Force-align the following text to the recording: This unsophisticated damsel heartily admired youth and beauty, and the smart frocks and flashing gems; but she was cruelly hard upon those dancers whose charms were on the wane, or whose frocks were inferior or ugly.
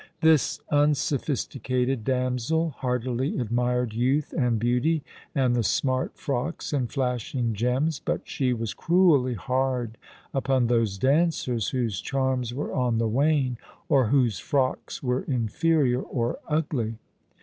This 0.21 0.59
unsophisticated 0.71 2.03
damsel 2.03 2.71
heartily 2.79 3.37
admired 3.37 3.93
youth 3.93 4.33
and 4.35 4.57
beauty, 4.57 5.03
and 5.35 5.55
the 5.55 5.61
smart 5.61 6.17
frocks 6.17 6.73
and 6.73 6.91
flashing 6.91 7.53
gems; 7.53 7.99
but 7.99 8.21
she 8.27 8.51
was 8.51 8.73
cruelly 8.73 9.35
hard 9.35 9.99
upon 10.33 10.65
those 10.65 10.97
dancers 10.97 11.67
whose 11.69 12.01
charms 12.01 12.51
were 12.51 12.73
on 12.73 12.97
the 12.97 13.07
wane, 13.07 13.59
or 13.89 14.07
whose 14.07 14.39
frocks 14.39 15.03
were 15.03 15.21
inferior 15.21 16.01
or 16.01 16.39
ugly. 16.47 16.95